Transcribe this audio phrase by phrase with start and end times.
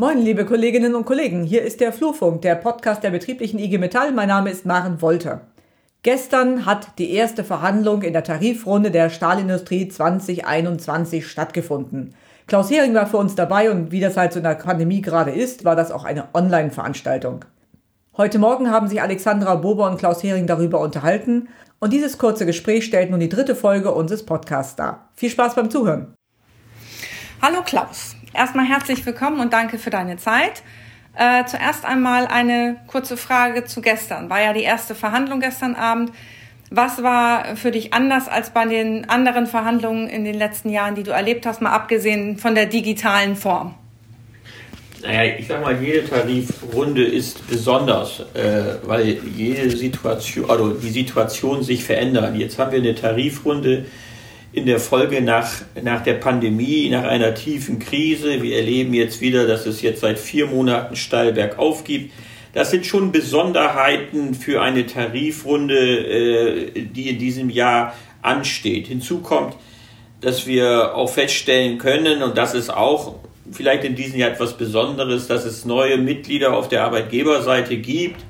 [0.00, 4.12] Moin, liebe Kolleginnen und Kollegen, hier ist der Flurfunk, der Podcast der betrieblichen IG Metall.
[4.12, 5.42] Mein Name ist Maren Wolter.
[6.02, 12.14] Gestern hat die erste Verhandlung in der Tarifrunde der Stahlindustrie 2021 stattgefunden.
[12.46, 15.32] Klaus Hering war für uns dabei und wie das halt so in der Pandemie gerade
[15.32, 17.44] ist, war das auch eine Online-Veranstaltung.
[18.16, 22.86] Heute Morgen haben sich Alexandra Bober und Klaus Hering darüber unterhalten und dieses kurze Gespräch
[22.86, 25.10] stellt nun die dritte Folge unseres Podcasts dar.
[25.14, 26.14] Viel Spaß beim Zuhören.
[27.42, 30.62] Hallo Klaus, erstmal herzlich willkommen und danke für deine Zeit.
[31.16, 34.30] Äh, zuerst einmal eine kurze Frage zu gestern.
[34.30, 36.12] War ja die erste Verhandlung gestern Abend.
[36.70, 41.02] Was war für dich anders als bei den anderen Verhandlungen in den letzten Jahren, die
[41.02, 43.74] du erlebt hast, mal abgesehen von der digitalen Form?
[45.02, 51.62] Naja, ich sag mal, jede Tarifrunde ist besonders, äh, weil jede Situation, also die Situation
[51.62, 52.36] sich verändert.
[52.36, 53.86] Jetzt haben wir eine Tarifrunde,
[54.52, 55.48] in der Folge nach,
[55.82, 58.42] nach der Pandemie, nach einer tiefen Krise.
[58.42, 62.12] Wir erleben jetzt wieder, dass es jetzt seit vier Monaten steil bergauf gibt.
[62.52, 68.88] Das sind schon Besonderheiten für eine Tarifrunde, äh, die in diesem Jahr ansteht.
[68.88, 69.54] Hinzu kommt,
[70.20, 73.14] dass wir auch feststellen können, und das ist auch
[73.52, 78.24] vielleicht in diesem Jahr etwas Besonderes, dass es neue Mitglieder auf der Arbeitgeberseite gibt.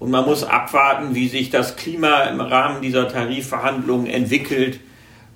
[0.00, 4.80] Und man muss abwarten, wie sich das Klima im Rahmen dieser Tarifverhandlungen entwickelt.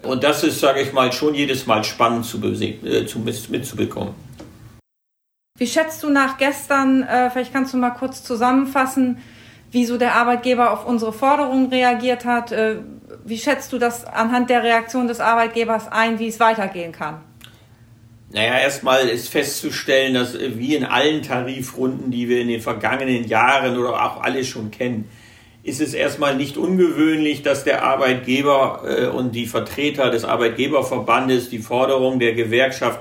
[0.07, 4.15] Und das ist, sage ich mal, schon jedes Mal spannend zu, äh, zu mitzubekommen.
[5.59, 9.19] Wie schätzt du nach gestern, äh, vielleicht kannst du mal kurz zusammenfassen,
[9.73, 12.53] wieso der Arbeitgeber auf unsere Forderungen reagiert hat?
[12.53, 12.77] Äh,
[13.25, 17.21] wie schätzt du das anhand der Reaktion des Arbeitgebers ein, wie es weitergehen kann?
[18.33, 23.27] Naja, erstmal ist festzustellen, dass äh, wie in allen Tarifrunden, die wir in den vergangenen
[23.27, 25.09] Jahren oder auch alle schon kennen,
[25.67, 31.59] ist es erstmal nicht ungewöhnlich, dass der Arbeitgeber äh, und die Vertreter des Arbeitgeberverbandes die
[31.59, 33.00] Forderung der Gewerkschaft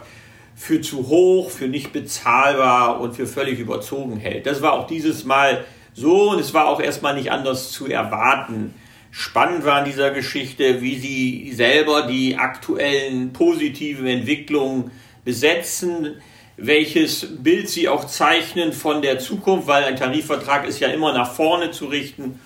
[0.55, 4.47] für zu hoch, für nicht bezahlbar und für völlig überzogen hält.
[4.47, 8.73] Das war auch dieses Mal so und es war auch erstmal nicht anders zu erwarten.
[9.11, 14.89] Spannend war in dieser Geschichte, wie sie selber die aktuellen positiven Entwicklungen
[15.23, 16.15] besetzen,
[16.57, 21.31] welches Bild sie auch zeichnen von der Zukunft, weil ein Tarifvertrag ist ja immer nach
[21.31, 22.39] vorne zu richten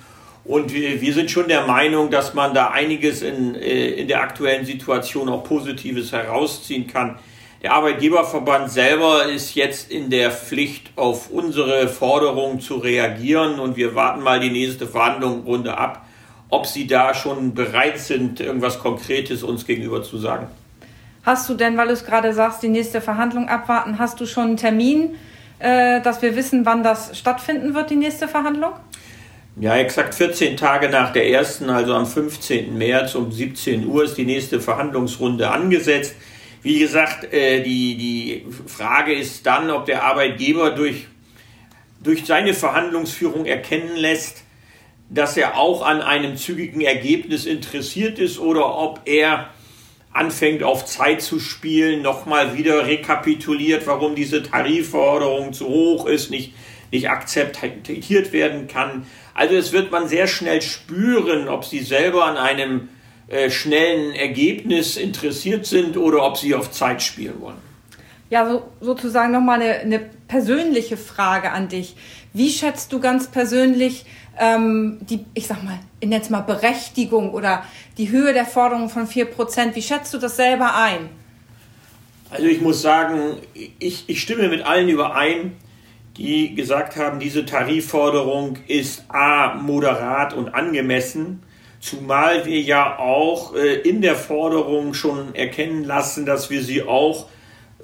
[0.49, 4.65] und wir, sind schon der Meinung, dass man da einiges in, äh, in der aktuellen
[4.65, 7.19] Situation auch Positives herausziehen kann.
[7.61, 13.93] Der Arbeitgeberverband selber ist jetzt in der Pflicht, auf unsere Forderungen zu reagieren und wir
[13.93, 16.03] warten mal die nächste Verhandlungsrunde ab,
[16.49, 20.47] ob sie da schon bereit sind, irgendwas Konkretes uns gegenüber zu sagen.
[21.23, 24.45] Hast du denn, weil du es gerade sagst, die nächste Verhandlung abwarten, hast du schon
[24.45, 25.15] einen Termin,
[25.59, 28.71] äh, dass wir wissen, wann das stattfinden wird, die nächste Verhandlung?
[29.61, 32.77] Ja, exakt 14 Tage nach der ersten, also am 15.
[32.77, 36.15] März um 17 Uhr ist die nächste Verhandlungsrunde angesetzt.
[36.63, 41.07] Wie gesagt, äh, die, die Frage ist dann, ob der Arbeitgeber durch,
[42.01, 44.43] durch seine Verhandlungsführung erkennen lässt,
[45.09, 49.49] dass er auch an einem zügigen Ergebnis interessiert ist oder ob er
[50.13, 56.53] anfängt auf Zeit zu spielen, nochmal wieder rekapituliert, warum diese Tarifforderung zu hoch ist, nicht,
[56.91, 59.05] nicht akzeptiert werden kann.
[59.33, 62.89] Also es wird man sehr schnell spüren, ob sie selber an einem
[63.27, 67.69] äh, schnellen Ergebnis interessiert sind oder ob sie auf Zeit spielen wollen.
[68.29, 71.95] Ja, so, sozusagen nochmal eine, eine persönliche Frage an dich.
[72.33, 74.05] Wie schätzt du ganz persönlich
[74.39, 77.63] ähm, die, ich sag mal, in jetzt mal Berechtigung oder
[77.97, 79.75] die Höhe der Forderung von 4%?
[79.75, 81.09] Wie schätzt du das selber ein?
[82.29, 83.37] Also ich muss sagen,
[83.79, 85.53] ich, ich stimme mit allen überein,
[86.19, 91.43] die gesagt haben, diese Tarifforderung ist a moderat und angemessen,
[91.79, 97.27] zumal wir ja auch äh, in der Forderung schon erkennen lassen, dass wir sie auch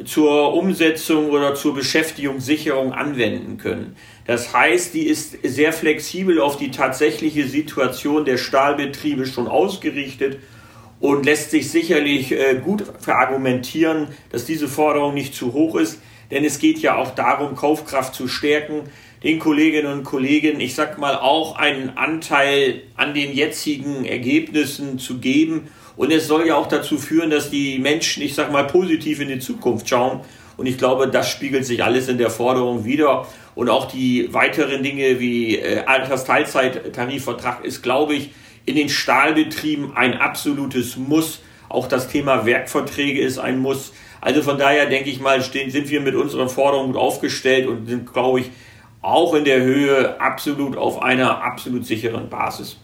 [0.04, 3.96] zur Umsetzung oder zur Beschäftigungssicherung anwenden können.
[4.28, 10.40] Das heißt, die ist sehr flexibel auf die tatsächliche Situation der Stahlbetriebe schon ausgerichtet
[11.00, 16.02] und lässt sich sicherlich äh, gut verargumentieren, dass diese Forderung nicht zu hoch ist
[16.32, 18.84] denn es geht ja auch darum, Kaufkraft zu stärken,
[19.24, 25.18] den Kolleginnen und Kollegen, ich sag mal, auch einen Anteil an den jetzigen Ergebnissen zu
[25.18, 25.68] geben.
[25.98, 29.30] Und es soll ja auch dazu führen, dass die Menschen, ich sag mal, positiv in
[29.30, 30.20] die Zukunft schauen.
[30.58, 33.28] Und ich glaube, das spiegelt sich alles in der Forderung wieder.
[33.56, 38.32] Und auch die weiteren Dinge wie äh, Altersteilzeittarifvertrag ist, glaube ich,
[38.66, 41.42] in den Stahlbetrieben ein absolutes Muss.
[41.70, 43.94] Auch das Thema Werkverträge ist ein Muss.
[44.22, 47.88] Also von daher denke ich mal, stehen, sind wir mit unseren Forderungen gut aufgestellt und
[47.88, 48.52] sind, glaube ich,
[49.02, 52.78] auch in der Höhe absolut auf einer absolut sicheren Basis.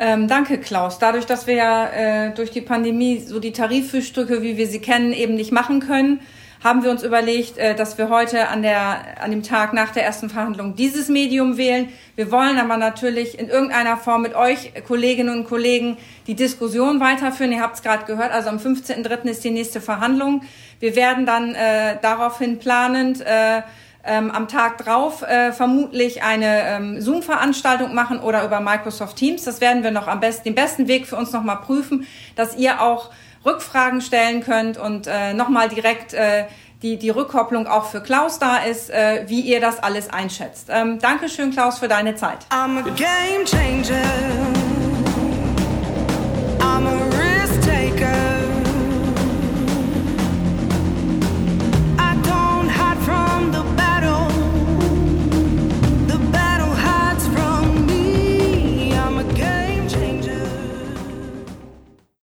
[0.00, 0.98] Ähm, danke, Klaus.
[0.98, 5.12] Dadurch, dass wir ja äh, durch die Pandemie so die Tariffrühstücke, wie wir sie kennen,
[5.12, 6.20] eben nicht machen können,
[6.62, 10.04] haben wir uns überlegt, äh, dass wir heute an, der, an dem Tag nach der
[10.04, 11.88] ersten Verhandlung dieses Medium wählen.
[12.14, 15.96] Wir wollen aber natürlich in irgendeiner Form mit euch, Kolleginnen und Kollegen,
[16.28, 17.52] die Diskussion weiterführen.
[17.52, 19.24] Ihr habt es gerade gehört, also am 15.03.
[19.24, 20.42] ist die nächste Verhandlung.
[20.78, 23.62] Wir werden dann äh, daraufhin planend äh,
[24.04, 29.44] ähm, am Tag drauf äh, vermutlich eine ähm, Zoom-Veranstaltung machen oder über Microsoft Teams.
[29.44, 32.06] Das werden wir noch am besten, den besten Weg für uns nochmal prüfen,
[32.36, 33.10] dass ihr auch
[33.44, 36.44] Rückfragen stellen könnt und äh, nochmal direkt äh,
[36.82, 40.68] die, die Rückkopplung auch für Klaus da ist, äh, wie ihr das alles einschätzt.
[40.70, 42.38] Ähm, Dankeschön, Klaus, für deine Zeit.